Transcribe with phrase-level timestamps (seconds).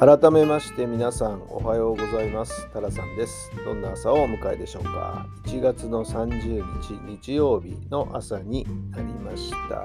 [0.00, 2.68] 改めまして皆さんおはようございます。
[2.72, 3.50] タラさんです。
[3.64, 5.26] どんな朝をお迎えでしょうか。
[5.46, 9.82] 1月の30日日曜日の朝になりました。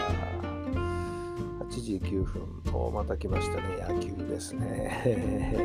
[1.66, 3.96] 8時9分もまた来ましたね。
[3.96, 5.58] 野球ですね。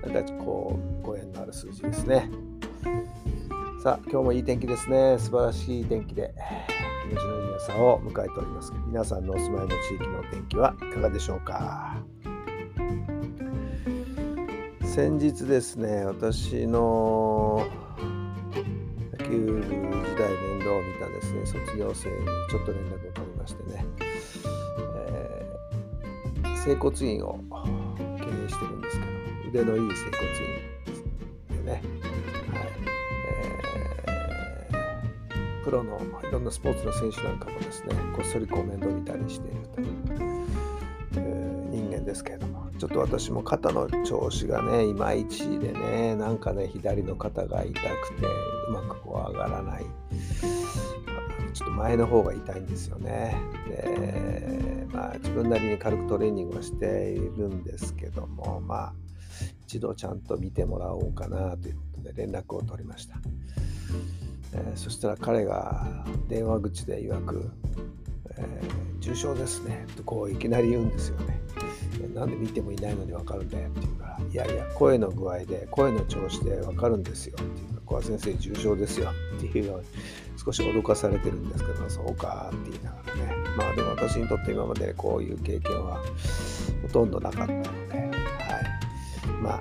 [0.10, 2.30] なんかこうご縁のある数字ですね。
[3.82, 5.18] さあ今日もいい天気ですね。
[5.18, 6.34] 素晴らしい天気で
[7.02, 8.72] 気持ちのいい朝を迎えております。
[8.86, 11.98] 皆さんのお住まいの地域のお天気はいかがでしょうか。
[14.88, 17.64] 先日ですね私の
[19.12, 19.68] 野球時
[20.16, 23.84] 代面倒を見たですね卒業生にちょっと連絡を取りましてね、
[25.06, 27.38] えー、整骨院を
[28.16, 30.24] 経営してるんですけど腕のいい整骨
[31.60, 31.82] 院でね、はい
[34.06, 39.88] えー、プロのいろんなスポーツの選手なんかもですねこっそりこう面倒見たりしているという、
[41.16, 48.26] えー、人間ですけれどもちょっと私も肩の調子がねいまいちでねなんかね左の肩が痛くて
[48.68, 49.86] うまくこう上がらない。
[51.54, 53.34] ちょっと前の方が痛いんですよね。
[53.68, 58.94] でまあ自分なりに軽くトレーニングをしているんですけどもまあ
[59.62, 63.16] 一度ちゃんと見てもらおうかなということで連絡を取りました、
[64.54, 67.50] えー、そしたら彼が電話口で曰く、
[68.36, 69.86] えー、重症ですね。
[69.96, 71.40] とこういきなり言うんですよね。
[72.06, 79.84] なんで見てもいないのに分かるんだよって言うからいやいや声の具合で声の調子で分かるんですよっていうか小先生重症ですよっていうように
[80.44, 86.02] 少し脅かされてるんですけどそうかって言いながらねまあでも私にとって今までこういう経験は
[86.82, 88.10] ほとんどなかったのではい
[89.42, 89.60] まあ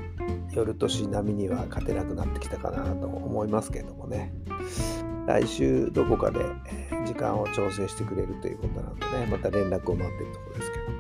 [0.51, 4.33] 夜年並みには勝てなくなってきたかなと思いますけどもね。
[5.27, 6.39] 来週どこかで
[7.05, 10.96] 時間を調整してくれるということなのでねまた連絡を待ってるところですけど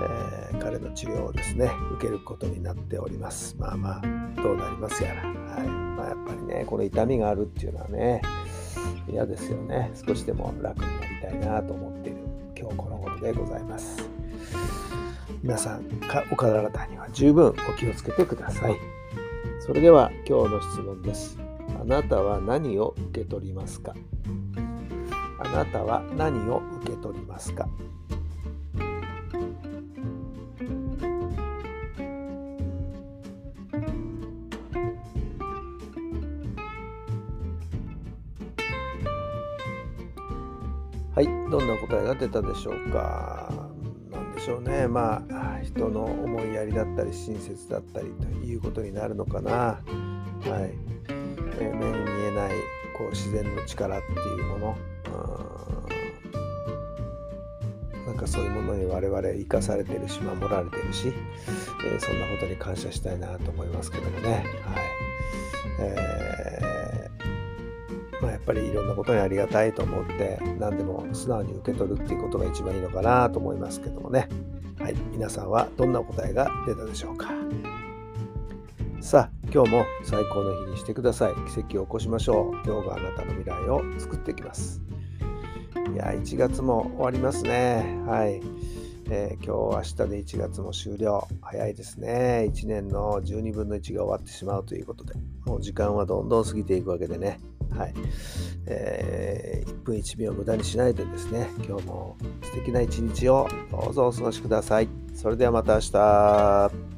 [0.00, 3.56] えー、彼の治療をですね受けることになっております。
[3.58, 4.02] まあまあ
[4.42, 5.32] どうなりますやら、は
[5.64, 5.68] い。
[5.68, 8.22] まあ、やっぱりねこの痛みがあるっていうのはね
[9.08, 9.90] 嫌ですよね。
[10.06, 12.18] 少しでも楽になりたいなと思っている
[12.58, 14.08] 今日この頃でございます。
[15.42, 18.76] 皆さんかお体には十分お気をつけてください。
[19.60, 21.38] それでは今日の質問です。
[21.80, 23.94] あなたは何を受け取りますか？
[25.38, 27.68] あなたは何を受け取りますか？
[41.20, 43.68] はい、どんな答えが出たでしょうか？
[44.10, 44.88] なんでしょうね。
[44.88, 49.52] まあ、人の思いやりだったり、親切だったりということになるのかな。
[49.52, 49.82] はい。
[51.58, 52.52] えー、目に見えない
[52.96, 54.78] こう自然の力っていうもの。
[58.06, 61.12] なんかそういうものに我々生かされてるし守られてるし、
[61.84, 64.32] えー、そんなことに感謝したいなと思いますけどもね。
[64.32, 64.44] はい。
[68.50, 74.28] ぱりいろんなことにありがたいと思って何でも素直に受け取るっていうことが一番いいのかなと思いますけどもね。
[74.78, 77.30] はい皆さんはどんな答えが出たでしょうか。
[79.00, 81.34] さあ今日も最高の日にしてください。
[81.52, 82.66] 奇跡を起こしましょう。
[82.66, 84.80] 今日があなたの未来を作っていきます。
[85.94, 88.00] いや1月も終わりますね。
[88.06, 88.40] はい。
[89.12, 91.28] えー、今日明日で1月も終了。
[91.40, 92.50] 早いですね。
[92.52, 97.38] 1年の12分の1が終わってしまうということでもう時間はどんどん過ぎていくわけでね。
[97.76, 97.94] はい。
[98.66, 104.88] えー、1分1秒無駄にしないでですね今日も素敵な一日をどうぞお過ごしください。
[105.14, 106.90] それではまた明日。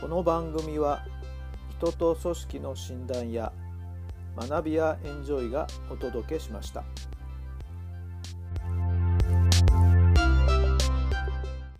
[0.00, 1.04] この番組は
[1.78, 3.52] 人と組織の診断や
[4.36, 6.84] 学びやエンジョイがお届けしました。